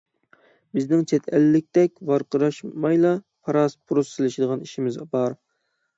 [0.77, 3.11] بىزنىڭ چەت ئەللىكتەك ۋارقىراشمايلا
[3.49, 5.37] پاراس-پۇرۇس سېلىشىدىغان ئىشىمىز بار.